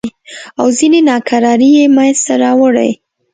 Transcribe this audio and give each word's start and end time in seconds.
او 0.59 0.67
ځینې 0.77 0.99
ناکرارۍ 1.09 1.71
یې 1.77 1.85
منځته 1.95 2.33
راوړې. 2.43 2.91